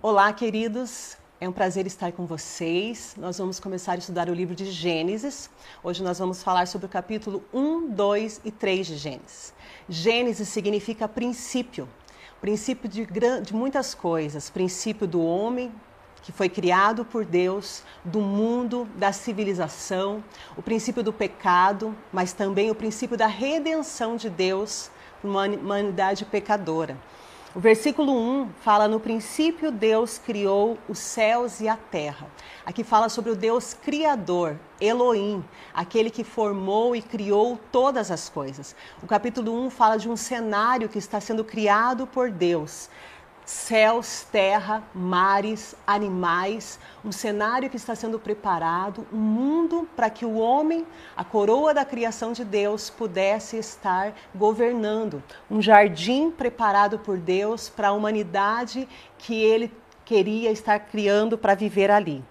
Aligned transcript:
Olá, 0.00 0.32
queridos. 0.32 1.16
É 1.40 1.48
um 1.48 1.52
prazer 1.52 1.84
estar 1.84 2.12
com 2.12 2.24
vocês. 2.24 3.16
Nós 3.18 3.36
vamos 3.36 3.58
começar 3.58 3.94
a 3.94 3.96
estudar 3.96 4.28
o 4.28 4.32
livro 4.32 4.54
de 4.54 4.70
Gênesis. 4.70 5.50
Hoje 5.82 6.04
nós 6.04 6.20
vamos 6.20 6.40
falar 6.40 6.68
sobre 6.68 6.86
o 6.86 6.88
capítulo 6.88 7.42
1, 7.52 7.90
2 7.90 8.42
e 8.44 8.52
3 8.52 8.86
de 8.86 8.96
Gênesis. 8.96 9.52
Gênesis 9.88 10.48
significa 10.50 11.08
princípio, 11.08 11.88
princípio 12.40 12.88
de, 12.88 13.06
de 13.42 13.52
muitas 13.52 13.92
coisas: 13.92 14.48
princípio 14.48 15.04
do 15.04 15.20
homem, 15.20 15.72
que 16.22 16.30
foi 16.30 16.48
criado 16.48 17.04
por 17.04 17.24
Deus, 17.24 17.82
do 18.04 18.20
mundo, 18.20 18.88
da 18.94 19.12
civilização, 19.12 20.22
o 20.56 20.62
princípio 20.62 21.02
do 21.02 21.12
pecado, 21.12 21.92
mas 22.12 22.32
também 22.32 22.70
o 22.70 22.74
princípio 22.74 23.16
da 23.16 23.26
redenção 23.26 24.14
de 24.14 24.30
Deus 24.30 24.92
para 25.20 25.28
uma 25.28 25.44
humanidade 25.48 26.24
pecadora. 26.24 26.96
O 27.58 27.60
versículo 27.60 28.12
1 28.12 28.50
fala: 28.60 28.86
No 28.86 29.00
princípio 29.00 29.72
Deus 29.72 30.16
criou 30.16 30.78
os 30.88 31.00
céus 31.00 31.60
e 31.60 31.66
a 31.66 31.76
terra. 31.76 32.28
Aqui 32.64 32.84
fala 32.84 33.08
sobre 33.08 33.32
o 33.32 33.34
Deus 33.34 33.74
Criador, 33.74 34.56
Elohim, 34.80 35.44
aquele 35.74 36.08
que 36.08 36.22
formou 36.22 36.94
e 36.94 37.02
criou 37.02 37.58
todas 37.72 38.12
as 38.12 38.28
coisas. 38.28 38.76
O 39.02 39.08
capítulo 39.08 39.52
1 39.66 39.70
fala 39.70 39.96
de 39.96 40.08
um 40.08 40.14
cenário 40.14 40.88
que 40.88 41.00
está 41.00 41.20
sendo 41.20 41.42
criado 41.42 42.06
por 42.06 42.30
Deus 42.30 42.88
céus, 43.48 44.26
terra, 44.30 44.82
mares, 44.94 45.74
animais, 45.86 46.78
um 47.02 47.10
cenário 47.10 47.70
que 47.70 47.78
está 47.78 47.94
sendo 47.94 48.18
preparado, 48.18 49.06
um 49.10 49.16
mundo 49.16 49.88
para 49.96 50.10
que 50.10 50.26
o 50.26 50.36
homem, 50.36 50.86
a 51.16 51.24
coroa 51.24 51.72
da 51.72 51.82
criação 51.82 52.34
de 52.34 52.44
Deus, 52.44 52.90
pudesse 52.90 53.56
estar 53.56 54.12
governando, 54.34 55.22
um 55.50 55.62
jardim 55.62 56.30
preparado 56.30 56.98
por 56.98 57.16
Deus 57.16 57.70
para 57.70 57.88
a 57.88 57.92
humanidade 57.92 58.86
que 59.16 59.42
ele 59.42 59.72
queria 60.04 60.50
estar 60.50 60.78
criando 60.80 61.38
para 61.38 61.54
viver 61.54 61.90
ali. 61.90 62.22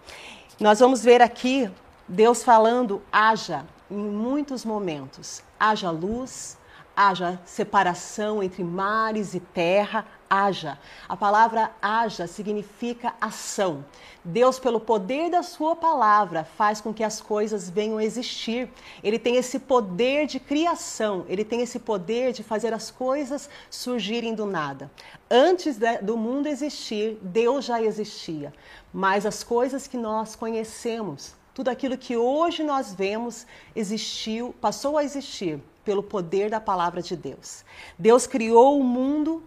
Nós 0.59 0.81
vamos 0.81 1.03
ver 1.03 1.19
aqui 1.19 1.67
Deus 2.07 2.43
falando 2.43 3.01
haja 3.11 3.65
em 3.89 3.97
muitos 3.97 4.63
momentos. 4.63 5.41
Haja 5.59 5.89
luz, 5.89 6.59
haja 6.97 7.39
separação 7.45 8.41
entre 8.41 8.63
mares 8.63 9.35
e 9.35 9.39
terra, 9.39 10.03
haja. 10.27 10.79
A 11.07 11.15
palavra 11.15 11.69
haja 11.79 12.25
significa 12.25 13.13
ação. 13.21 13.85
Deus, 14.25 14.57
pelo 14.57 14.79
poder 14.79 15.29
da 15.29 15.43
sua 15.43 15.75
palavra, 15.75 16.43
faz 16.43 16.81
com 16.81 16.91
que 16.91 17.03
as 17.03 17.21
coisas 17.21 17.69
venham 17.69 17.99
a 17.99 18.03
existir. 18.03 18.67
Ele 19.03 19.19
tem 19.19 19.35
esse 19.35 19.59
poder 19.59 20.25
de 20.25 20.39
criação, 20.39 21.23
ele 21.29 21.45
tem 21.45 21.61
esse 21.61 21.77
poder 21.77 22.33
de 22.33 22.41
fazer 22.41 22.73
as 22.73 22.89
coisas 22.89 23.47
surgirem 23.69 24.33
do 24.33 24.47
nada. 24.47 24.89
Antes 25.29 25.77
do 26.01 26.17
mundo 26.17 26.47
existir, 26.47 27.19
Deus 27.21 27.63
já 27.63 27.79
existia. 27.79 28.51
Mas 28.91 29.23
as 29.23 29.43
coisas 29.43 29.85
que 29.85 29.97
nós 29.97 30.35
conhecemos, 30.35 31.35
tudo 31.53 31.69
aquilo 31.69 31.95
que 31.95 32.17
hoje 32.17 32.63
nós 32.63 32.91
vemos, 32.91 33.45
existiu, 33.75 34.53
passou 34.59 34.97
a 34.97 35.03
existir 35.03 35.61
pelo 35.87 36.03
poder 36.03 36.49
da 36.49 36.59
palavra 36.59 37.01
de 37.01 37.15
Deus. 37.15 37.63
Deus 37.97 38.27
criou 38.27 38.77
o 38.77 38.83
mundo 38.83 39.41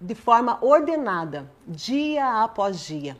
de 0.00 0.14
forma 0.14 0.56
ordenada, 0.60 1.50
dia 1.66 2.44
após 2.44 2.78
dia. 2.78 3.16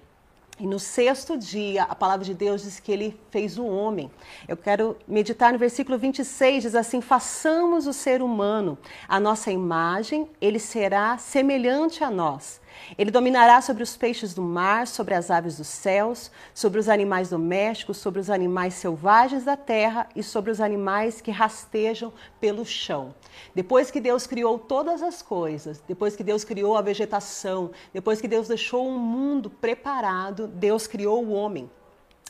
E 0.61 0.65
no 0.65 0.79
sexto 0.79 1.37
dia, 1.37 1.83
a 1.83 1.95
palavra 1.97 2.25
de 2.25 2.35
Deus 2.35 2.63
diz 2.63 2.79
que 2.79 2.93
ele 2.93 3.19
fez 3.33 3.59
o 3.59 3.67
homem. 3.67 4.09
Eu 4.47 4.57
quero 4.57 4.97
meditar 5.09 5.53
no 5.53 5.59
versículo 5.59 5.99
26, 5.99 6.63
diz 6.63 6.75
assim: 6.77 7.01
façamos 7.01 7.89
o 7.89 7.93
ser 7.93 8.23
humano 8.23 8.79
a 9.09 9.19
nossa 9.19 9.51
imagem, 9.51 10.31
ele 10.41 10.61
será 10.61 11.19
semelhante 11.19 12.05
a 12.05 12.13
nós. 12.13 12.61
Ele 12.97 13.11
dominará 13.11 13.61
sobre 13.61 13.83
os 13.83 13.97
peixes 13.97 14.35
do 14.35 14.43
mar, 14.43 14.87
sobre 14.87 15.15
as 15.15 15.31
aves 15.31 15.57
dos 15.57 15.69
céus, 15.69 16.31
sobre 16.55 16.79
os 16.79 16.89
animais 16.89 17.31
domésticos, 17.31 17.97
sobre 17.97 18.21
os 18.21 18.31
animais 18.31 18.75
selvagens 18.75 19.45
da 19.45 19.57
terra 19.57 20.09
e 20.15 20.23
sobre 20.23 20.51
os 20.51 20.61
animais 20.61 21.21
que 21.21 21.31
rastejam 21.31 22.13
pelo 22.41 22.65
chão. 22.65 23.15
Depois 23.55 23.91
que 23.91 24.01
Deus 24.01 24.27
criou 24.27 24.59
todas 24.59 25.03
as 25.03 25.23
coisas, 25.23 25.83
depois 25.87 26.17
que 26.17 26.25
Deus 26.25 26.45
criou 26.45 26.77
a 26.77 26.83
vegetação, 26.83 27.71
depois 27.93 28.21
que 28.21 28.29
Deus 28.29 28.49
deixou 28.49 28.89
um 28.89 28.99
mundo 28.99 29.51
preparado, 29.51 30.47
Deus 30.47 30.87
criou 30.87 31.25
o 31.25 31.33
homem. 31.33 31.71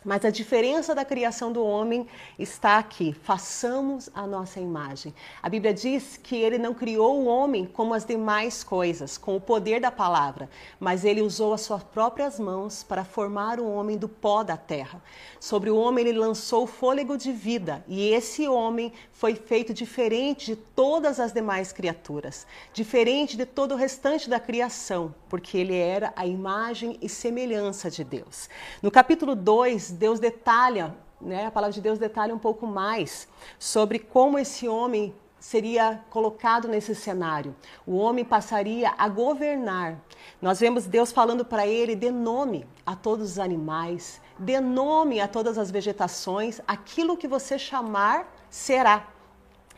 Mas 0.04 0.24
a 0.24 0.30
diferença 0.30 0.94
da 0.94 1.04
criação 1.04 1.52
do 1.52 1.64
homem 1.64 2.06
está 2.38 2.78
aqui. 2.78 3.12
Façamos 3.12 4.10
a 4.14 4.26
nossa 4.26 4.58
imagem. 4.58 5.14
A 5.42 5.48
Bíblia 5.48 5.72
diz 5.72 6.16
que 6.16 6.36
ele 6.36 6.58
não 6.58 6.74
criou 6.74 7.20
o 7.20 7.26
homem 7.26 7.64
como 7.64 7.94
as 7.94 8.04
demais 8.04 8.64
coisas, 8.64 9.16
com 9.16 9.36
o 9.36 9.40
poder 9.40 9.80
da 9.80 9.90
palavra, 9.90 10.50
mas 10.80 11.04
ele 11.04 11.22
usou 11.22 11.54
as 11.54 11.60
suas 11.60 11.82
próprias 11.82 12.40
mãos 12.40 12.82
para 12.82 13.04
formar 13.04 13.60
o 13.60 13.70
homem 13.70 13.96
do 13.96 14.08
pó 14.08 14.42
da 14.42 14.56
terra. 14.56 15.02
Sobre 15.38 15.70
o 15.70 15.76
homem 15.76 16.06
ele 16.06 16.18
lançou 16.18 16.64
o 16.64 16.66
fôlego 16.66 17.16
de 17.16 17.32
vida, 17.32 17.84
e 17.86 18.08
esse 18.08 18.48
homem 18.48 18.92
foi 19.12 19.34
feito 19.34 19.72
diferente 19.72 20.46
de 20.46 20.56
todas 20.56 21.20
as 21.20 21.32
demais 21.32 21.72
criaturas, 21.72 22.46
diferente 22.72 23.36
de 23.36 23.46
todo 23.46 23.72
o 23.72 23.76
restante 23.76 24.28
da 24.28 24.40
criação, 24.40 25.14
porque 25.28 25.56
ele 25.56 25.76
era 25.76 26.12
a 26.16 26.26
imagem 26.26 26.98
e 27.00 27.08
semelhança 27.08 27.90
de 27.90 28.02
Deus. 28.02 28.48
No 28.82 28.90
capítulo 28.90 29.34
2, 29.36 29.91
Deus 29.94 30.18
detalha, 30.18 30.94
né, 31.20 31.46
a 31.46 31.50
palavra 31.50 31.72
de 31.72 31.80
Deus 31.80 31.98
detalha 31.98 32.34
um 32.34 32.38
pouco 32.38 32.66
mais 32.66 33.28
sobre 33.58 33.98
como 33.98 34.38
esse 34.38 34.68
homem 34.68 35.14
seria 35.42 36.00
colocado 36.08 36.68
nesse 36.68 36.94
cenário. 36.94 37.54
O 37.84 37.96
homem 37.96 38.24
passaria 38.24 38.94
a 38.96 39.08
governar. 39.08 39.98
Nós 40.40 40.60
vemos 40.60 40.86
Deus 40.86 41.10
falando 41.10 41.44
para 41.44 41.66
ele: 41.66 41.96
dê 41.96 42.10
nome 42.10 42.64
a 42.86 42.94
todos 42.94 43.32
os 43.32 43.38
animais, 43.38 44.20
dê 44.38 44.60
nome 44.60 45.20
a 45.20 45.26
todas 45.26 45.58
as 45.58 45.70
vegetações, 45.70 46.60
aquilo 46.66 47.16
que 47.16 47.26
você 47.26 47.58
chamar 47.58 48.32
será. 48.48 49.08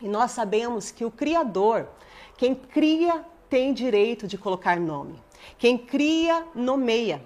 E 0.01 0.07
nós 0.07 0.31
sabemos 0.31 0.91
que 0.91 1.03
o 1.03 1.11
Criador, 1.11 1.87
quem 2.37 2.53
cria, 2.53 3.25
tem 3.49 3.73
direito 3.73 4.27
de 4.27 4.37
colocar 4.37 4.79
nome. 4.79 5.19
Quem 5.57 5.77
cria, 5.77 6.45
nomeia. 6.53 7.21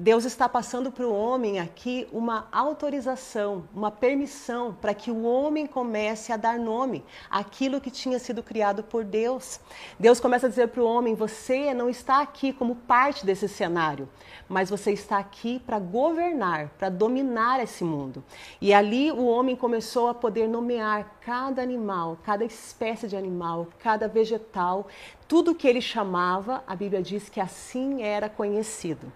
Deus 0.00 0.24
está 0.24 0.48
passando 0.48 0.92
para 0.92 1.04
o 1.04 1.12
homem 1.12 1.58
aqui 1.58 2.06
uma 2.12 2.46
autorização, 2.52 3.64
uma 3.74 3.90
permissão 3.90 4.72
para 4.72 4.94
que 4.94 5.10
o 5.10 5.24
homem 5.24 5.66
comece 5.66 6.32
a 6.32 6.36
dar 6.36 6.56
nome 6.56 7.04
àquilo 7.28 7.80
que 7.80 7.90
tinha 7.90 8.20
sido 8.20 8.40
criado 8.40 8.84
por 8.84 9.02
Deus. 9.02 9.58
Deus 9.98 10.20
começa 10.20 10.46
a 10.46 10.48
dizer 10.48 10.68
para 10.68 10.80
o 10.80 10.86
homem: 10.86 11.16
você 11.16 11.74
não 11.74 11.90
está 11.90 12.20
aqui 12.20 12.52
como 12.52 12.76
parte 12.76 13.26
desse 13.26 13.48
cenário, 13.48 14.08
mas 14.48 14.70
você 14.70 14.92
está 14.92 15.18
aqui 15.18 15.58
para 15.66 15.80
governar, 15.80 16.68
para 16.78 16.90
dominar 16.90 17.60
esse 17.60 17.82
mundo. 17.82 18.22
E 18.60 18.72
ali 18.72 19.10
o 19.10 19.26
homem 19.26 19.56
começou 19.56 20.06
a 20.06 20.14
poder 20.14 20.46
nomear 20.46 21.18
cada 21.22 21.60
animal, 21.60 22.16
cada 22.22 22.44
espécie 22.44 23.08
de 23.08 23.16
animal, 23.16 23.66
cada 23.80 24.06
vegetal, 24.06 24.86
tudo 25.26 25.56
que 25.56 25.66
ele 25.66 25.80
chamava, 25.80 26.62
a 26.68 26.76
Bíblia 26.76 27.02
diz 27.02 27.28
que 27.28 27.40
assim 27.40 28.00
era 28.04 28.28
conhecido. 28.28 29.12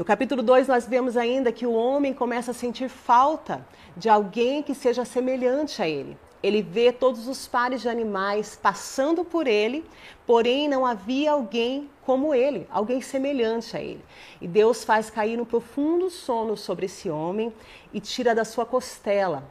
No 0.00 0.04
capítulo 0.06 0.42
2, 0.42 0.66
nós 0.66 0.86
vemos 0.86 1.14
ainda 1.14 1.52
que 1.52 1.66
o 1.66 1.74
homem 1.74 2.14
começa 2.14 2.52
a 2.52 2.54
sentir 2.54 2.88
falta 2.88 3.66
de 3.94 4.08
alguém 4.08 4.62
que 4.62 4.74
seja 4.74 5.04
semelhante 5.04 5.82
a 5.82 5.86
ele. 5.86 6.16
Ele 6.42 6.62
vê 6.62 6.90
todos 6.90 7.28
os 7.28 7.46
pares 7.46 7.82
de 7.82 7.88
animais 7.90 8.58
passando 8.62 9.26
por 9.26 9.46
ele, 9.46 9.84
porém 10.26 10.70
não 10.70 10.86
havia 10.86 11.32
alguém 11.32 11.90
como 12.00 12.34
ele, 12.34 12.66
alguém 12.70 13.02
semelhante 13.02 13.76
a 13.76 13.82
ele. 13.82 14.02
E 14.40 14.48
Deus 14.48 14.84
faz 14.84 15.10
cair 15.10 15.38
um 15.38 15.44
profundo 15.44 16.08
sono 16.08 16.56
sobre 16.56 16.86
esse 16.86 17.10
homem 17.10 17.52
e 17.92 18.00
tira 18.00 18.34
da 18.34 18.46
sua 18.46 18.64
costela 18.64 19.44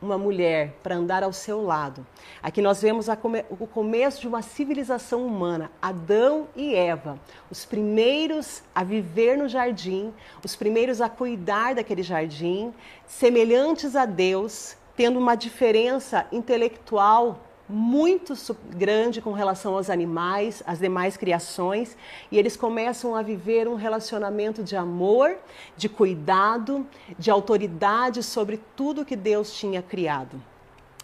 uma 0.00 0.16
mulher 0.16 0.74
para 0.82 0.96
andar 0.96 1.22
ao 1.22 1.32
seu 1.32 1.62
lado. 1.62 2.06
Aqui 2.42 2.62
nós 2.62 2.80
vemos 2.80 3.06
come 3.20 3.44
o 3.50 3.66
começo 3.66 4.20
de 4.20 4.28
uma 4.28 4.42
civilização 4.42 5.26
humana, 5.26 5.70
Adão 5.80 6.48
e 6.54 6.74
Eva, 6.74 7.18
os 7.50 7.64
primeiros 7.64 8.62
a 8.74 8.84
viver 8.84 9.36
no 9.36 9.48
jardim, 9.48 10.12
os 10.44 10.54
primeiros 10.54 11.00
a 11.00 11.08
cuidar 11.08 11.74
daquele 11.74 12.02
jardim, 12.02 12.72
semelhantes 13.06 13.96
a 13.96 14.04
Deus, 14.04 14.76
tendo 14.96 15.18
uma 15.18 15.34
diferença 15.34 16.26
intelectual 16.32 17.40
muito 17.68 18.34
grande 18.70 19.20
com 19.20 19.32
relação 19.32 19.74
aos 19.74 19.90
animais, 19.90 20.62
às 20.66 20.78
demais 20.78 21.16
criações, 21.16 21.96
e 22.30 22.38
eles 22.38 22.56
começam 22.56 23.14
a 23.14 23.22
viver 23.22 23.68
um 23.68 23.74
relacionamento 23.74 24.62
de 24.62 24.74
amor, 24.74 25.36
de 25.76 25.88
cuidado, 25.88 26.86
de 27.18 27.30
autoridade 27.30 28.22
sobre 28.22 28.58
tudo 28.74 29.04
que 29.04 29.16
Deus 29.16 29.52
tinha 29.52 29.82
criado. 29.82 30.40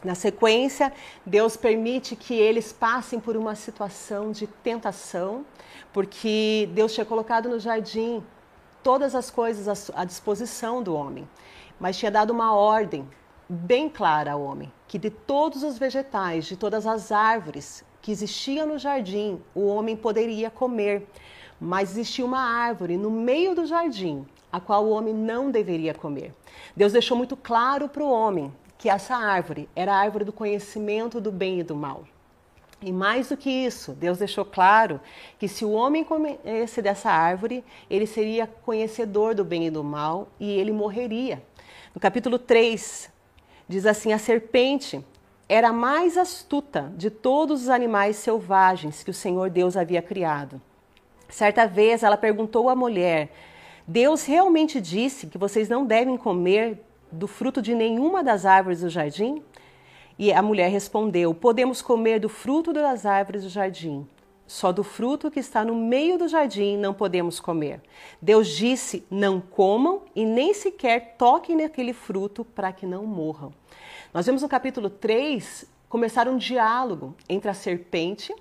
Na 0.02 0.14
sequência, 0.14 0.92
Deus 1.24 1.56
permite 1.56 2.16
que 2.16 2.34
eles 2.34 2.72
passem 2.72 3.20
por 3.20 3.36
uma 3.36 3.54
situação 3.54 4.32
de 4.32 4.46
tentação, 4.46 5.44
porque 5.92 6.68
Deus 6.72 6.92
tinha 6.92 7.06
colocado 7.06 7.48
no 7.48 7.58
jardim 7.58 8.22
todas 8.82 9.14
as 9.14 9.30
coisas 9.30 9.90
à 9.94 10.04
disposição 10.04 10.82
do 10.82 10.94
homem, 10.94 11.28
mas 11.80 11.96
tinha 11.96 12.10
dado 12.10 12.30
uma 12.30 12.54
ordem 12.54 13.08
bem 13.48 13.88
clara 13.88 14.32
ao 14.32 14.42
homem 14.42 14.70
que 14.94 14.98
de 15.00 15.10
todos 15.10 15.64
os 15.64 15.76
vegetais, 15.76 16.46
de 16.46 16.56
todas 16.56 16.86
as 16.86 17.10
árvores 17.10 17.84
que 18.00 18.12
existiam 18.12 18.64
no 18.64 18.78
jardim, 18.78 19.42
o 19.52 19.66
homem 19.66 19.96
poderia 19.96 20.48
comer, 20.50 21.08
Mas 21.60 21.90
existia 21.90 22.24
uma 22.24 22.38
árvore 22.38 22.96
no 22.96 23.10
meio 23.10 23.56
do 23.56 23.66
jardim, 23.66 24.24
a 24.52 24.60
qual 24.60 24.84
o 24.84 24.90
homem 24.90 25.12
não 25.12 25.50
deveria 25.50 25.92
comer. 25.92 26.32
Deus 26.76 26.92
deixou 26.92 27.16
muito 27.16 27.36
claro 27.36 27.88
para 27.88 28.04
o 28.04 28.08
homem 28.08 28.52
que 28.78 28.88
essa 28.88 29.16
árvore 29.16 29.68
era 29.74 29.92
a 29.92 29.96
árvore 29.96 30.24
do 30.24 30.32
conhecimento 30.32 31.20
do 31.20 31.32
bem 31.32 31.58
e 31.58 31.64
do 31.64 31.74
mal. 31.74 32.04
E 32.80 32.92
mais 32.92 33.30
do 33.30 33.36
que 33.36 33.50
isso, 33.50 33.94
Deus 33.94 34.18
deixou 34.18 34.44
claro 34.44 35.00
que 35.40 35.48
se 35.48 35.64
o 35.64 35.72
homem 35.72 36.04
comesse 36.04 36.80
dessa 36.80 37.10
árvore, 37.10 37.64
ele 37.90 38.06
seria 38.06 38.46
conhecedor 38.46 39.34
do 39.34 39.44
bem 39.44 39.66
e 39.66 39.70
do 39.70 39.82
mal 39.82 40.28
e 40.38 40.52
ele 40.52 40.70
morreria. 40.70 41.42
No 41.92 42.00
capítulo 42.00 42.38
3, 42.38 43.12
diz 43.68 43.86
assim: 43.86 44.12
A 44.12 44.18
serpente 44.18 45.04
era 45.48 45.68
a 45.68 45.72
mais 45.72 46.16
astuta 46.16 46.92
de 46.96 47.10
todos 47.10 47.62
os 47.62 47.68
animais 47.68 48.16
selvagens 48.16 49.02
que 49.02 49.10
o 49.10 49.14
Senhor 49.14 49.50
Deus 49.50 49.76
havia 49.76 50.02
criado. 50.02 50.60
Certa 51.28 51.66
vez 51.66 52.02
ela 52.02 52.16
perguntou 52.16 52.68
à 52.68 52.76
mulher: 52.76 53.32
Deus 53.86 54.24
realmente 54.24 54.80
disse 54.80 55.26
que 55.26 55.38
vocês 55.38 55.68
não 55.68 55.84
devem 55.84 56.16
comer 56.16 56.80
do 57.10 57.26
fruto 57.26 57.60
de 57.60 57.74
nenhuma 57.74 58.22
das 58.22 58.46
árvores 58.46 58.80
do 58.80 58.88
jardim? 58.88 59.42
E 60.18 60.32
a 60.32 60.40
mulher 60.40 60.70
respondeu: 60.70 61.34
Podemos 61.34 61.82
comer 61.82 62.20
do 62.20 62.28
fruto 62.28 62.72
das 62.72 63.04
árvores 63.04 63.42
do 63.42 63.48
jardim. 63.48 64.06
Só 64.46 64.72
do 64.72 64.84
fruto 64.84 65.30
que 65.30 65.40
está 65.40 65.64
no 65.64 65.74
meio 65.74 66.18
do 66.18 66.28
jardim 66.28 66.76
não 66.76 66.92
podemos 66.92 67.40
comer. 67.40 67.80
Deus 68.20 68.48
disse: 68.48 69.06
Não 69.10 69.40
comam 69.40 70.02
e 70.14 70.24
nem 70.24 70.52
sequer 70.52 71.16
toquem 71.16 71.56
naquele 71.56 71.92
fruto 71.92 72.44
para 72.44 72.72
que 72.72 72.84
não 72.84 73.06
morram. 73.06 73.52
Nós 74.12 74.26
vemos 74.26 74.42
no 74.42 74.48
capítulo 74.48 74.90
3 74.90 75.64
começar 75.88 76.28
um 76.28 76.36
diálogo 76.36 77.14
entre 77.28 77.50
a 77.50 77.54
serpente 77.54 78.34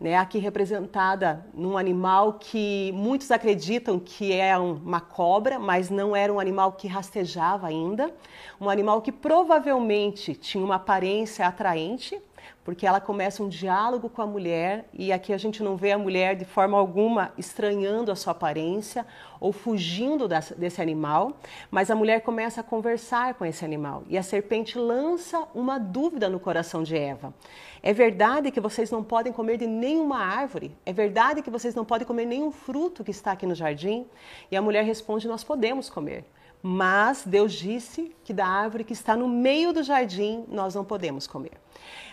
né, 0.00 0.16
aqui 0.16 0.38
representada 0.38 1.46
num 1.54 1.78
animal 1.78 2.34
que 2.34 2.92
muitos 2.92 3.30
acreditam 3.30 3.98
que 3.98 4.32
é 4.32 4.56
uma 4.58 5.00
cobra, 5.00 5.58
mas 5.58 5.90
não 5.90 6.14
era 6.14 6.32
um 6.32 6.40
animal 6.40 6.72
que 6.72 6.88
rastejava 6.88 7.66
ainda, 7.66 8.12
um 8.60 8.68
animal 8.68 9.00
que 9.02 9.12
provavelmente 9.12 10.34
tinha 10.34 10.64
uma 10.64 10.76
aparência 10.76 11.46
atraente, 11.46 12.20
porque 12.64 12.86
ela 12.86 13.00
começa 13.00 13.42
um 13.42 13.48
diálogo 13.48 14.08
com 14.08 14.22
a 14.22 14.26
mulher 14.26 14.88
e 14.92 15.12
aqui 15.12 15.32
a 15.32 15.38
gente 15.38 15.62
não 15.62 15.76
vê 15.76 15.92
a 15.92 15.98
mulher 15.98 16.34
de 16.34 16.46
forma 16.46 16.78
alguma 16.78 17.32
estranhando 17.36 18.10
a 18.10 18.16
sua 18.16 18.32
aparência 18.32 19.06
ou 19.38 19.52
fugindo 19.52 20.26
desse 20.26 20.80
animal, 20.80 21.36
mas 21.70 21.90
a 21.90 21.94
mulher 21.94 22.22
começa 22.22 22.62
a 22.62 22.64
conversar 22.64 23.34
com 23.34 23.44
esse 23.44 23.64
animal 23.64 24.02
e 24.08 24.16
a 24.16 24.22
serpente 24.22 24.78
lança 24.78 25.46
uma 25.54 25.78
dúvida 25.78 26.28
no 26.30 26.40
coração 26.40 26.82
de 26.82 26.96
Eva. 26.96 27.34
É 27.82 27.92
verdade 27.92 28.50
que 28.50 28.60
vocês 28.60 28.90
não 28.90 29.04
podem 29.04 29.30
comer 29.30 29.58
de 29.58 29.66
nenhuma 29.66 30.18
árvore? 30.18 30.74
É 30.86 30.92
verdade 30.92 31.42
que 31.42 31.50
vocês 31.50 31.74
não 31.74 31.84
podem 31.84 32.06
comer 32.06 32.24
nenhum 32.24 32.50
fruto 32.50 33.04
que 33.04 33.10
está 33.10 33.32
aqui 33.32 33.44
no 33.44 33.54
jardim? 33.54 34.06
E 34.50 34.56
a 34.56 34.62
mulher 34.62 34.84
responde: 34.84 35.28
Nós 35.28 35.44
podemos 35.44 35.90
comer. 35.90 36.24
Mas 36.66 37.24
Deus 37.26 37.52
disse 37.52 38.10
que 38.24 38.32
da 38.32 38.46
árvore 38.46 38.84
que 38.84 38.94
está 38.94 39.14
no 39.14 39.28
meio 39.28 39.70
do 39.70 39.82
jardim 39.82 40.46
nós 40.48 40.74
não 40.74 40.82
podemos 40.82 41.26
comer. 41.26 41.52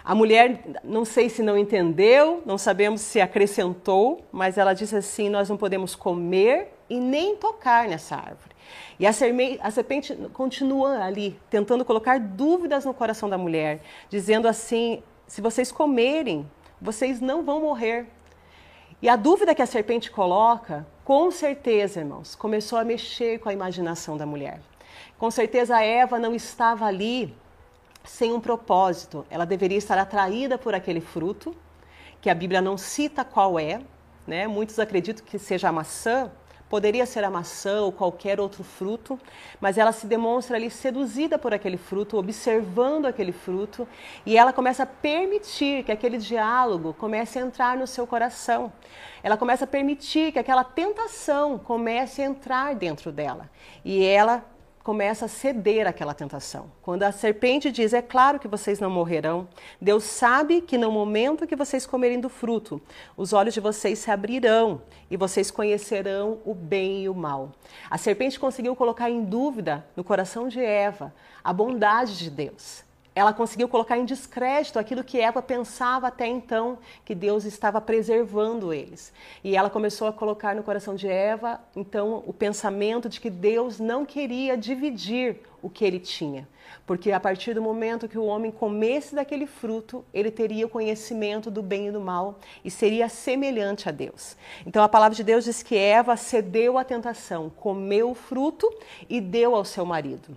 A 0.03 0.13
mulher, 0.13 0.61
não 0.83 1.05
sei 1.05 1.29
se 1.29 1.41
não 1.41 1.57
entendeu, 1.57 2.43
não 2.45 2.57
sabemos 2.57 2.99
se 2.99 3.21
acrescentou, 3.21 4.25
mas 4.29 4.57
ela 4.57 4.73
disse 4.73 4.93
assim: 4.93 5.29
Nós 5.29 5.47
não 5.47 5.55
podemos 5.55 5.95
comer 5.95 6.67
e 6.89 6.99
nem 6.99 7.37
tocar 7.37 7.87
nessa 7.87 8.17
árvore. 8.17 8.53
E 8.99 9.07
a 9.07 9.13
serpente 9.71 10.13
continua 10.33 11.01
ali, 11.01 11.39
tentando 11.49 11.85
colocar 11.85 12.19
dúvidas 12.19 12.83
no 12.83 12.93
coração 12.93 13.29
da 13.29 13.37
mulher, 13.37 13.79
dizendo 14.09 14.49
assim: 14.49 15.01
se 15.27 15.39
vocês 15.39 15.71
comerem, 15.71 16.45
vocês 16.81 17.21
não 17.21 17.41
vão 17.41 17.61
morrer. 17.61 18.05
E 19.01 19.07
a 19.07 19.15
dúvida 19.15 19.55
que 19.55 19.61
a 19.61 19.65
serpente 19.65 20.11
coloca, 20.11 20.85
com 21.11 21.29
certeza, 21.29 21.99
irmãos, 21.99 22.35
começou 22.35 22.79
a 22.79 22.85
mexer 22.85 23.37
com 23.39 23.49
a 23.49 23.53
imaginação 23.53 24.15
da 24.15 24.25
mulher. 24.25 24.61
Com 25.19 25.29
certeza, 25.29 25.83
Eva 25.83 26.17
não 26.17 26.33
estava 26.33 26.85
ali 26.85 27.35
sem 28.05 28.31
um 28.31 28.39
propósito. 28.39 29.25
Ela 29.29 29.43
deveria 29.43 29.77
estar 29.77 29.97
atraída 29.97 30.57
por 30.57 30.73
aquele 30.73 31.01
fruto, 31.01 31.53
que 32.21 32.29
a 32.29 32.33
Bíblia 32.33 32.61
não 32.61 32.77
cita 32.77 33.25
qual 33.25 33.59
é. 33.59 33.81
Né? 34.25 34.47
Muitos 34.47 34.79
acreditam 34.79 35.25
que 35.25 35.37
seja 35.37 35.67
a 35.67 35.71
maçã, 35.73 36.31
Poderia 36.71 37.05
ser 37.05 37.21
a 37.25 37.29
maçã 37.29 37.81
ou 37.81 37.91
qualquer 37.91 38.39
outro 38.39 38.63
fruto, 38.63 39.19
mas 39.59 39.77
ela 39.77 39.91
se 39.91 40.07
demonstra 40.07 40.55
ali 40.55 40.71
seduzida 40.71 41.37
por 41.37 41.53
aquele 41.53 41.75
fruto, 41.75 42.15
observando 42.15 43.07
aquele 43.07 43.33
fruto, 43.33 43.85
e 44.25 44.37
ela 44.37 44.53
começa 44.53 44.83
a 44.83 44.85
permitir 44.85 45.83
que 45.83 45.91
aquele 45.91 46.17
diálogo 46.17 46.93
comece 46.93 47.37
a 47.37 47.41
entrar 47.41 47.75
no 47.75 47.85
seu 47.85 48.07
coração. 48.07 48.71
Ela 49.21 49.35
começa 49.35 49.65
a 49.65 49.67
permitir 49.67 50.31
que 50.31 50.39
aquela 50.39 50.63
tentação 50.63 51.59
comece 51.59 52.21
a 52.21 52.25
entrar 52.25 52.73
dentro 52.73 53.11
dela. 53.11 53.49
E 53.83 54.05
ela 54.05 54.41
começa 54.83 55.25
a 55.25 55.27
ceder 55.27 55.87
àquela 55.87 56.13
tentação. 56.13 56.71
Quando 56.81 57.03
a 57.03 57.11
serpente 57.11 57.71
diz: 57.71 57.93
É 57.93 58.01
claro 58.01 58.39
que 58.39 58.47
vocês 58.47 58.79
não 58.79 58.89
morrerão, 58.89 59.47
Deus 59.79 60.03
sabe 60.03 60.61
que 60.61 60.77
no 60.77 60.91
momento 60.91 61.47
que 61.47 61.55
vocês 61.55 61.85
comerem 61.85 62.19
do 62.19 62.29
fruto, 62.29 62.81
os 63.15 63.33
olhos 63.33 63.53
de 63.53 63.59
vocês 63.59 63.99
se 63.99 64.11
abrirão 64.11 64.81
e 65.09 65.17
vocês 65.17 65.51
conhecerão 65.51 66.39
o 66.45 66.53
bem 66.53 67.03
e 67.03 67.09
o 67.09 67.15
mal. 67.15 67.51
A 67.89 67.97
serpente 67.97 68.39
conseguiu 68.39 68.75
colocar 68.75 69.09
em 69.09 69.23
dúvida 69.23 69.85
no 69.95 70.03
coração 70.03 70.47
de 70.47 70.59
Eva 70.59 71.13
a 71.43 71.51
bondade 71.51 72.17
de 72.17 72.29
Deus 72.29 72.90
ela 73.13 73.33
conseguiu 73.33 73.67
colocar 73.67 73.97
em 73.97 74.05
descrédito 74.05 74.79
aquilo 74.79 75.03
que 75.03 75.19
Eva 75.19 75.41
pensava 75.41 76.07
até 76.07 76.25
então, 76.27 76.77
que 77.03 77.13
Deus 77.13 77.43
estava 77.43 77.81
preservando 77.81 78.73
eles. 78.73 79.11
E 79.43 79.55
ela 79.55 79.69
começou 79.69 80.07
a 80.07 80.13
colocar 80.13 80.55
no 80.55 80.63
coração 80.63 80.95
de 80.95 81.07
Eva, 81.07 81.59
então, 81.75 82.23
o 82.25 82.31
pensamento 82.31 83.09
de 83.09 83.19
que 83.19 83.29
Deus 83.29 83.79
não 83.79 84.05
queria 84.05 84.55
dividir 84.55 85.41
o 85.61 85.69
que 85.69 85.83
ele 85.83 85.99
tinha. 85.99 86.47
Porque 86.87 87.11
a 87.11 87.19
partir 87.19 87.53
do 87.53 87.61
momento 87.61 88.07
que 88.07 88.17
o 88.17 88.23
homem 88.23 88.49
comesse 88.49 89.13
daquele 89.13 89.45
fruto, 89.45 90.05
ele 90.13 90.31
teria 90.31 90.65
o 90.65 90.69
conhecimento 90.69 91.51
do 91.51 91.61
bem 91.61 91.87
e 91.87 91.91
do 91.91 91.99
mal 91.99 92.39
e 92.63 92.71
seria 92.71 93.09
semelhante 93.09 93.89
a 93.89 93.91
Deus. 93.91 94.37
Então 94.65 94.81
a 94.81 94.89
palavra 94.89 95.15
de 95.15 95.23
Deus 95.23 95.43
diz 95.43 95.61
que 95.61 95.75
Eva 95.75 96.15
cedeu 96.15 96.77
à 96.77 96.83
tentação, 96.85 97.49
comeu 97.49 98.11
o 98.11 98.15
fruto 98.15 98.73
e 99.09 99.19
deu 99.19 99.53
ao 99.53 99.65
seu 99.65 99.85
marido. 99.85 100.35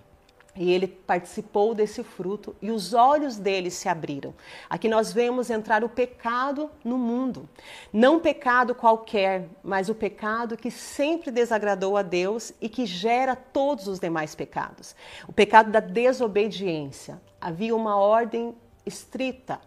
E 0.56 0.72
ele 0.72 0.86
participou 0.86 1.74
desse 1.74 2.04
fruto 2.04 2.54
e 2.62 2.70
os 2.70 2.94
olhos 2.94 3.36
dele 3.36 3.70
se 3.70 3.88
abriram. 3.88 4.32
Aqui 4.70 4.88
nós 4.88 5.12
vemos 5.12 5.50
entrar 5.50 5.82
o 5.82 5.88
pecado 5.88 6.70
no 6.84 6.96
mundo. 6.96 7.48
Não 7.92 8.20
pecado 8.20 8.73
qualquer, 8.75 9.49
mas 9.64 9.88
o 9.88 9.94
pecado 9.94 10.56
que 10.56 10.70
sempre 10.70 11.32
desagradou 11.32 11.96
a 11.96 12.02
Deus 12.02 12.52
e 12.61 12.68
que 12.68 12.87
gera 12.87 13.34
todos 13.34 13.88
os 13.88 13.99
demais 13.99 14.34
pecados. 14.37 14.94
O 15.26 15.32
pecado 15.32 15.73
da 15.73 15.80
desobediência. 15.80 17.20
Havia 17.40 17.75
uma 17.75 17.96
ordem 17.96 18.54
estrita, 18.87 19.61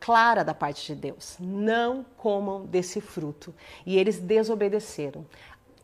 clara 0.00 0.42
da 0.42 0.54
parte 0.54 0.92
de 0.92 1.00
Deus: 1.00 1.36
não 1.38 2.04
comam 2.16 2.64
desse 2.66 3.00
fruto. 3.00 3.54
E 3.86 3.96
eles 3.96 4.18
desobedeceram 4.18 5.24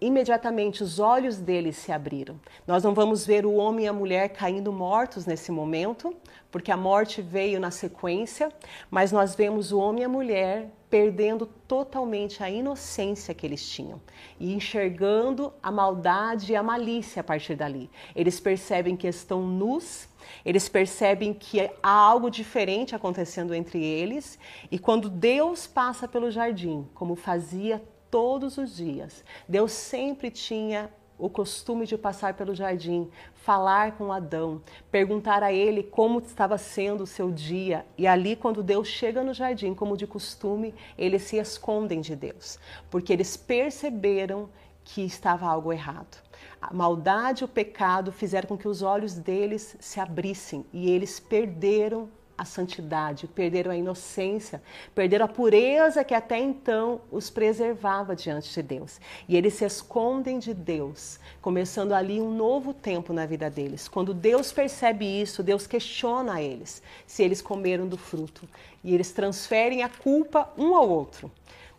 imediatamente 0.00 0.82
os 0.82 0.98
olhos 0.98 1.38
deles 1.38 1.76
se 1.76 1.90
abriram. 1.90 2.38
Nós 2.66 2.82
não 2.84 2.94
vamos 2.94 3.24
ver 3.24 3.46
o 3.46 3.54
homem 3.54 3.86
e 3.86 3.88
a 3.88 3.92
mulher 3.92 4.28
caindo 4.30 4.72
mortos 4.72 5.26
nesse 5.26 5.50
momento, 5.50 6.14
porque 6.50 6.70
a 6.70 6.76
morte 6.76 7.22
veio 7.22 7.58
na 7.58 7.70
sequência, 7.70 8.52
mas 8.90 9.12
nós 9.12 9.34
vemos 9.34 9.72
o 9.72 9.78
homem 9.78 10.02
e 10.02 10.04
a 10.04 10.08
mulher 10.08 10.70
perdendo 10.88 11.46
totalmente 11.46 12.42
a 12.42 12.48
inocência 12.48 13.34
que 13.34 13.44
eles 13.44 13.68
tinham 13.68 14.00
e 14.38 14.54
enxergando 14.54 15.52
a 15.62 15.70
maldade 15.70 16.52
e 16.52 16.56
a 16.56 16.62
malícia 16.62 17.20
a 17.20 17.24
partir 17.24 17.56
dali. 17.56 17.90
Eles 18.14 18.38
percebem 18.38 18.96
que 18.96 19.08
estão 19.08 19.46
nus, 19.46 20.08
eles 20.44 20.68
percebem 20.68 21.34
que 21.34 21.60
há 21.82 21.90
algo 21.90 22.30
diferente 22.30 22.94
acontecendo 22.94 23.54
entre 23.54 23.82
eles, 23.82 24.38
e 24.70 24.78
quando 24.78 25.10
Deus 25.10 25.66
passa 25.66 26.06
pelo 26.06 26.30
jardim, 26.30 26.86
como 26.94 27.16
fazia 27.16 27.82
todos 28.16 28.56
os 28.56 28.74
dias. 28.74 29.22
Deus 29.46 29.72
sempre 29.72 30.30
tinha 30.30 30.88
o 31.18 31.28
costume 31.28 31.84
de 31.84 31.98
passar 31.98 32.32
pelo 32.32 32.54
jardim, 32.54 33.10
falar 33.34 33.98
com 33.98 34.10
Adão, 34.10 34.62
perguntar 34.90 35.42
a 35.42 35.52
ele 35.52 35.82
como 35.82 36.20
estava 36.20 36.56
sendo 36.56 37.02
o 37.02 37.06
seu 37.06 37.30
dia. 37.30 37.84
E 37.98 38.06
ali, 38.06 38.34
quando 38.34 38.62
Deus 38.62 38.88
chega 38.88 39.22
no 39.22 39.34
jardim, 39.34 39.74
como 39.74 39.98
de 39.98 40.06
costume, 40.06 40.74
eles 40.96 41.24
se 41.24 41.36
escondem 41.36 42.00
de 42.00 42.16
Deus, 42.16 42.58
porque 42.90 43.12
eles 43.12 43.36
perceberam 43.36 44.48
que 44.82 45.02
estava 45.02 45.46
algo 45.46 45.70
errado. 45.70 46.16
A 46.58 46.72
maldade 46.72 47.42
e 47.42 47.44
o 47.44 47.48
pecado 47.48 48.10
fizeram 48.12 48.48
com 48.48 48.56
que 48.56 48.66
os 48.66 48.80
olhos 48.80 49.12
deles 49.12 49.76
se 49.78 50.00
abrissem 50.00 50.64
e 50.72 50.90
eles 50.90 51.20
perderam 51.20 52.08
a 52.36 52.44
santidade, 52.44 53.26
perderam 53.26 53.70
a 53.70 53.76
inocência, 53.76 54.62
perderam 54.94 55.24
a 55.24 55.28
pureza 55.28 56.04
que 56.04 56.14
até 56.14 56.38
então 56.38 57.00
os 57.10 57.30
preservava 57.30 58.14
diante 58.14 58.52
de 58.52 58.62
Deus. 58.62 59.00
E 59.28 59.36
eles 59.36 59.54
se 59.54 59.64
escondem 59.64 60.38
de 60.38 60.52
Deus, 60.52 61.18
começando 61.40 61.92
ali 61.92 62.20
um 62.20 62.34
novo 62.34 62.74
tempo 62.74 63.12
na 63.12 63.26
vida 63.26 63.48
deles. 63.48 63.88
Quando 63.88 64.12
Deus 64.12 64.52
percebe 64.52 65.04
isso, 65.04 65.42
Deus 65.42 65.66
questiona 65.66 66.42
eles 66.42 66.82
se 67.06 67.22
eles 67.22 67.40
comeram 67.40 67.86
do 67.86 67.96
fruto. 67.96 68.48
E 68.84 68.94
eles 68.94 69.12
transferem 69.12 69.82
a 69.82 69.88
culpa 69.88 70.52
um 70.56 70.74
ao 70.74 70.88
outro. 70.88 71.30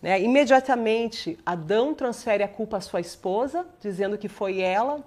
Né? 0.02 0.22
Imediatamente, 0.22 1.38
Adão 1.46 1.94
transfere 1.94 2.44
a 2.44 2.48
culpa 2.48 2.78
à 2.78 2.82
sua 2.82 3.00
esposa, 3.00 3.66
dizendo 3.80 4.18
que 4.18 4.28
foi 4.28 4.60
ela 4.60 5.04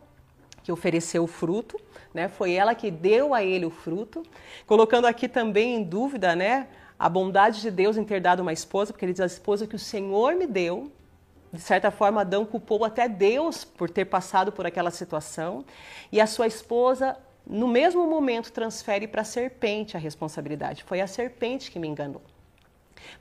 que 0.70 0.72
ofereceu 0.72 1.24
o 1.24 1.26
fruto, 1.26 1.80
né? 2.14 2.28
Foi 2.28 2.52
ela 2.52 2.76
que 2.76 2.92
deu 2.92 3.34
a 3.34 3.42
ele 3.42 3.66
o 3.66 3.70
fruto, 3.70 4.22
colocando 4.66 5.06
aqui 5.06 5.28
também 5.28 5.74
em 5.74 5.82
dúvida, 5.82 6.36
né, 6.36 6.68
a 6.96 7.08
bondade 7.08 7.60
de 7.60 7.70
Deus 7.72 7.96
em 7.96 8.04
ter 8.04 8.20
dado 8.20 8.40
uma 8.40 8.52
esposa, 8.52 8.92
porque 8.92 9.04
ele 9.04 9.12
diz 9.12 9.20
a 9.20 9.26
esposa 9.26 9.66
que 9.66 9.74
o 9.74 9.78
Senhor 9.78 10.36
me 10.36 10.46
deu. 10.46 10.92
De 11.52 11.60
certa 11.60 11.90
forma, 11.90 12.20
Adão 12.20 12.44
culpou 12.44 12.84
até 12.84 13.08
Deus 13.08 13.64
por 13.64 13.90
ter 13.90 14.04
passado 14.04 14.52
por 14.52 14.64
aquela 14.64 14.92
situação, 14.92 15.64
e 16.12 16.20
a 16.20 16.26
sua 16.26 16.46
esposa 16.46 17.16
no 17.44 17.66
mesmo 17.66 18.06
momento 18.06 18.52
transfere 18.52 19.08
para 19.08 19.22
a 19.22 19.24
serpente 19.24 19.96
a 19.96 20.00
responsabilidade. 20.00 20.84
Foi 20.84 21.00
a 21.00 21.06
serpente 21.08 21.68
que 21.68 21.80
me 21.80 21.88
enganou. 21.88 22.22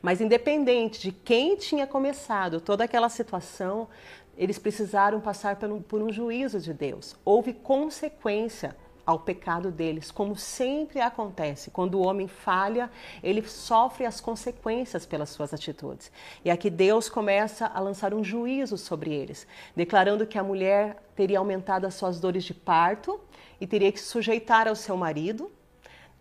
Mas 0.01 0.22
independente 0.22 1.01
de 1.01 1.12
quem 1.12 1.56
tinha 1.56 1.88
começado 1.88 2.62
toda 2.62 2.84
aquela 2.84 3.10
situação, 3.10 3.88
eles 4.39 4.58
precisaram 4.58 5.19
passar 5.19 5.58
por 5.58 6.01
um, 6.01 6.13
juízo 6.13 6.62
de 6.62 6.74
Deus. 6.74 7.13
Houve 7.25 7.51
consequência 7.51 8.74
ao 9.05 9.19
pecado 9.19 9.69
deles, 9.69 10.12
como 10.12 10.34
sempre 10.38 11.01
acontece. 11.01 11.69
Quando 11.69 11.96
o 11.96 12.08
homem 12.08 12.25
falha, 12.27 12.89
ele 13.22 13.46
sofre 13.46 14.05
as 14.05 14.22
consequências 14.22 15.05
pelas 15.05 15.29
suas 15.29 15.53
atitudes. 15.53 16.10
E 16.46 16.50
aqui 16.50 16.69
Deus 16.69 17.10
começa 17.10 17.65
a 17.65 17.81
lançar 17.81 18.13
um 18.13 18.24
juízo 18.24 18.77
sobre 18.77 19.13
eles, 19.13 19.46
declarando 19.75 20.25
que 20.25 20.38
a 20.38 20.43
mulher 20.43 21.03
teria 21.15 21.39
aumentado 21.39 21.86
as 21.86 21.96
suas 21.96 22.17
dores 22.17 22.46
de 22.46 22.53
parto 22.53 23.19
e 23.60 23.67
teria 23.67 23.91
que 23.91 24.00
sujeitar 24.00 24.69
ao 24.69 24.75
seu 24.75 24.96
marido, 24.96 25.51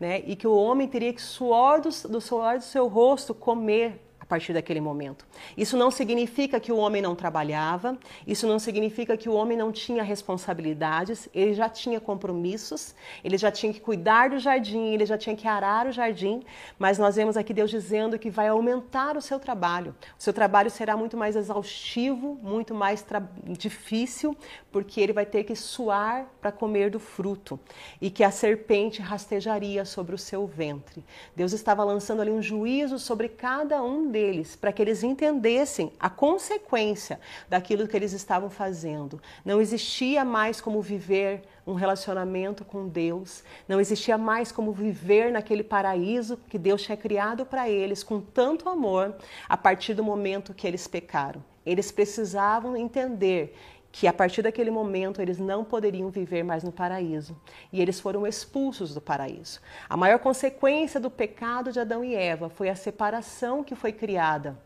né? 0.01 0.25
E 0.27 0.35
que 0.35 0.47
o 0.47 0.57
homem 0.57 0.89
teria 0.89 1.13
que 1.13 1.23
suor 1.23 1.81
do, 1.81 1.91
do 2.09 2.21
suor 2.21 2.59
do 2.59 2.65
seu 2.65 2.89
rosto 2.89 3.33
comer 3.33 4.08
partir 4.29 4.53
daquele 4.53 4.81
momento. 4.81 5.27
Isso 5.57 5.77
não 5.77 5.91
significa 5.91 6.61
que 6.61 6.71
o 6.71 6.77
homem 6.77 7.01
não 7.01 7.15
trabalhava, 7.15 7.97
isso 8.27 8.47
não 8.47 8.59
significa 8.59 9.17
que 9.17 9.29
o 9.29 9.33
homem 9.33 9.57
não 9.57 9.73
tinha 9.73 10.03
responsabilidades, 10.03 11.29
ele 11.35 11.55
já 11.55 11.69
tinha 11.69 11.99
compromissos, 11.99 12.95
ele 13.25 13.39
já 13.39 13.51
tinha 13.51 13.73
que 13.73 13.81
cuidar 13.81 14.31
do 14.31 14.39
jardim, 14.39 14.93
ele 14.93 15.07
já 15.07 15.17
tinha 15.17 15.35
que 15.35 15.49
arar 15.49 15.87
o 15.87 15.93
jardim, 15.93 16.43
mas 16.79 16.99
nós 16.99 17.17
vemos 17.17 17.37
aqui 17.37 17.55
Deus 17.55 17.71
dizendo 17.71 18.19
que 18.19 18.29
vai 18.29 18.49
aumentar 18.49 19.17
o 19.17 19.23
seu 19.23 19.41
trabalho. 19.41 19.95
O 20.19 20.23
seu 20.23 20.33
trabalho 20.33 20.71
será 20.71 20.95
muito 20.95 21.17
mais 21.17 21.35
exaustivo, 21.35 22.39
muito 22.43 22.75
mais 22.75 23.05
difícil, 23.59 24.37
porque 24.71 25.01
ele 25.01 25.15
vai 25.15 25.25
ter 25.25 25.45
que 25.45 25.57
suar 25.57 26.27
para 26.39 26.53
comer 26.53 26.91
do 26.91 27.01
fruto 27.01 27.59
e 27.99 28.11
que 28.11 28.23
a 28.23 28.31
serpente 28.31 29.01
rastejaria 29.01 29.87
sobre 29.87 30.15
o 30.15 30.19
seu 30.19 30.47
ventre. 30.47 31.03
Deus 31.35 31.53
estava 31.55 31.83
lançando 31.83 32.21
ali 32.21 32.31
um 32.31 32.43
juízo 32.43 32.99
sobre 32.99 33.29
cada 33.29 33.83
um 33.83 34.11
deles 34.11 34.18
deles, 34.19 34.57
para 34.57 34.73
que 34.73 34.83
eles 34.83 35.05
entendessem 35.05 35.93
a 36.01 36.11
consequência 36.11 37.21
daquilo 37.49 37.87
que 37.87 37.97
eles 37.97 38.13
estavam 38.13 38.51
fazendo. 38.51 39.23
Não 39.45 39.61
existia 39.61 40.25
mais 40.25 40.61
como 40.61 40.83
viver 40.83 41.43
um 41.65 41.75
relacionamento 41.75 42.65
com 42.65 42.89
Deus, 42.89 43.45
não 43.69 43.81
existia 43.81 44.19
mais 44.19 44.51
como 44.51 44.73
viver 44.73 45.31
naquele 45.31 45.63
paraíso 45.63 46.37
que 46.49 46.59
Deus 46.59 46.83
tinha 46.83 46.97
criado 46.97 47.47
para 47.47 47.71
eles 47.71 48.03
com 48.03 48.21
tanto 48.21 48.69
amor 48.69 49.15
a 49.49 49.57
partir 49.57 49.95
do 49.95 50.03
momento 50.03 50.53
que 50.53 50.67
eles 50.67 50.89
pecaram. 50.89 51.45
Eles 51.65 51.93
precisavam 51.93 52.77
entender 52.77 53.55
que 53.99 54.07
a 54.07 54.13
partir 54.13 54.43
daquele 54.43 54.71
momento 54.71 55.21
eles 55.21 55.41
não 55.41 55.65
poderiam 55.65 56.09
viver 56.09 56.45
mais 56.45 56.63
no 56.63 56.71
paraíso 56.71 57.37
e 57.73 57.83
eles 57.83 57.99
foram 57.99 58.25
expulsos 58.25 58.95
do 58.95 59.01
paraíso. 59.01 59.61
A 59.89 59.97
maior 59.97 60.21
consequência 60.21 61.01
do 61.01 61.11
pecado 61.11 61.73
de 61.73 61.81
Adão 61.81 62.05
e 62.05 62.15
Eva 62.15 62.49
foi 62.49 62.69
a 62.69 62.77
separação 62.77 63.65
que 63.65 63.75
foi 63.75 63.91
criada 63.91 64.57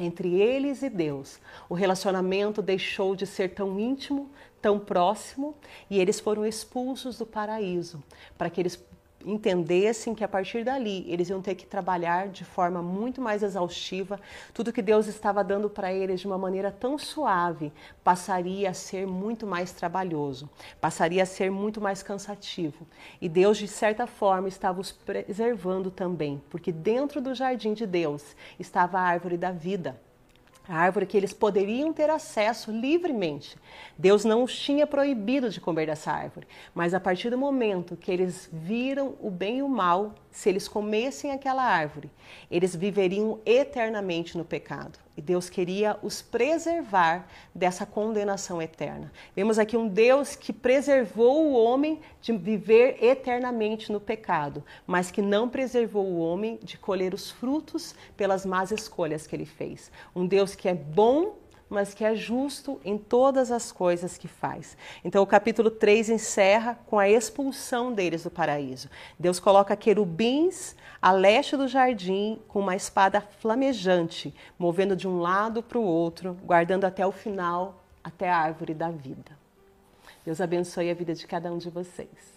entre 0.00 0.34
eles 0.34 0.82
e 0.82 0.90
Deus. 0.90 1.38
O 1.68 1.74
relacionamento 1.74 2.60
deixou 2.60 3.14
de 3.14 3.24
ser 3.24 3.54
tão 3.54 3.78
íntimo, 3.78 4.28
tão 4.60 4.80
próximo 4.80 5.54
e 5.88 6.00
eles 6.00 6.18
foram 6.18 6.44
expulsos 6.44 7.16
do 7.16 7.24
paraíso 7.24 8.02
para 8.36 8.50
que 8.50 8.60
eles 8.60 8.84
entendessem 9.26 10.14
que 10.14 10.24
a 10.24 10.28
partir 10.28 10.64
dali 10.64 11.04
eles 11.08 11.28
iam 11.28 11.40
ter 11.40 11.54
que 11.54 11.66
trabalhar 11.66 12.28
de 12.28 12.44
forma 12.44 12.82
muito 12.82 13.20
mais 13.20 13.42
exaustiva, 13.42 14.20
tudo 14.52 14.72
que 14.72 14.82
Deus 14.82 15.06
estava 15.06 15.42
dando 15.42 15.68
para 15.68 15.92
eles 15.92 16.20
de 16.20 16.26
uma 16.26 16.38
maneira 16.38 16.70
tão 16.70 16.98
suave 16.98 17.72
passaria 18.04 18.70
a 18.70 18.74
ser 18.74 19.06
muito 19.06 19.46
mais 19.46 19.72
trabalhoso, 19.72 20.48
passaria 20.80 21.22
a 21.22 21.26
ser 21.26 21.50
muito 21.50 21.80
mais 21.80 22.02
cansativo. 22.02 22.86
E 23.20 23.28
Deus, 23.28 23.58
de 23.58 23.68
certa 23.68 24.06
forma, 24.06 24.48
estava 24.48 24.80
os 24.80 24.92
preservando 24.92 25.90
também, 25.90 26.42
porque 26.50 26.72
dentro 26.72 27.20
do 27.20 27.34
jardim 27.34 27.74
de 27.74 27.86
Deus 27.86 28.36
estava 28.58 28.98
a 28.98 29.02
árvore 29.02 29.36
da 29.36 29.50
vida 29.50 29.98
a 30.68 30.76
árvore 30.76 31.06
que 31.06 31.16
eles 31.16 31.32
poderiam 31.32 31.92
ter 31.92 32.08
acesso 32.10 32.70
livremente. 32.70 33.56
Deus 33.98 34.24
não 34.24 34.42
os 34.42 34.56
tinha 34.56 34.86
proibido 34.86 35.50
de 35.50 35.60
comer 35.60 35.86
dessa 35.86 36.12
árvore, 36.12 36.46
mas 36.74 36.94
a 36.94 37.00
partir 37.00 37.30
do 37.30 37.38
momento 37.38 37.96
que 37.96 38.10
eles 38.10 38.48
viram 38.52 39.14
o 39.20 39.30
bem 39.30 39.58
e 39.58 39.62
o 39.62 39.68
mal, 39.68 40.14
se 40.32 40.48
eles 40.48 40.66
comessem 40.66 41.30
aquela 41.30 41.62
árvore, 41.62 42.10
eles 42.50 42.74
viveriam 42.74 43.38
eternamente 43.44 44.36
no 44.36 44.44
pecado. 44.44 44.98
E 45.14 45.20
Deus 45.20 45.50
queria 45.50 45.98
os 46.02 46.22
preservar 46.22 47.28
dessa 47.54 47.84
condenação 47.84 48.62
eterna. 48.62 49.12
Vemos 49.36 49.58
aqui 49.58 49.76
um 49.76 49.86
Deus 49.86 50.34
que 50.34 50.54
preservou 50.54 51.44
o 51.44 51.52
homem 51.52 52.00
de 52.22 52.32
viver 52.32 52.96
eternamente 53.04 53.92
no 53.92 54.00
pecado, 54.00 54.64
mas 54.86 55.10
que 55.10 55.20
não 55.20 55.50
preservou 55.50 56.06
o 56.06 56.18
homem 56.18 56.58
de 56.62 56.78
colher 56.78 57.12
os 57.12 57.30
frutos 57.30 57.94
pelas 58.16 58.46
más 58.46 58.72
escolhas 58.72 59.26
que 59.26 59.36
ele 59.36 59.44
fez. 59.44 59.92
Um 60.16 60.26
Deus 60.26 60.54
que 60.54 60.66
é 60.66 60.74
bom 60.74 61.41
mas 61.72 61.94
que 61.94 62.04
é 62.04 62.14
justo 62.14 62.78
em 62.84 62.98
todas 62.98 63.50
as 63.50 63.72
coisas 63.72 64.18
que 64.18 64.28
faz. 64.28 64.76
Então, 65.02 65.22
o 65.22 65.26
capítulo 65.26 65.70
3 65.70 66.10
encerra 66.10 66.78
com 66.86 66.98
a 66.98 67.08
expulsão 67.08 67.92
deles 67.92 68.24
do 68.24 68.30
paraíso. 68.30 68.90
Deus 69.18 69.40
coloca 69.40 69.74
querubins 69.74 70.76
a 71.00 71.10
leste 71.10 71.56
do 71.56 71.66
jardim 71.66 72.40
com 72.46 72.60
uma 72.60 72.76
espada 72.76 73.20
flamejante, 73.20 74.34
movendo 74.58 74.94
de 74.94 75.08
um 75.08 75.18
lado 75.18 75.62
para 75.62 75.78
o 75.78 75.82
outro, 75.82 76.36
guardando 76.44 76.84
até 76.84 77.06
o 77.06 77.10
final, 77.10 77.82
até 78.04 78.28
a 78.28 78.36
árvore 78.36 78.74
da 78.74 78.90
vida. 78.90 79.32
Deus 80.24 80.40
abençoe 80.40 80.90
a 80.90 80.94
vida 80.94 81.14
de 81.14 81.26
cada 81.26 81.50
um 81.50 81.58
de 81.58 81.70
vocês. 81.70 82.31